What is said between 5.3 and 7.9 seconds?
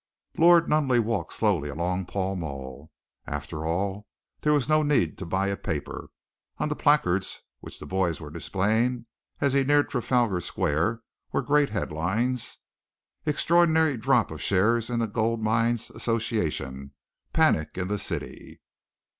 a paper. On the placards which the